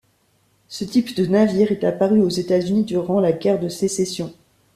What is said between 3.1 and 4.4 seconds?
la guerre de Sécession.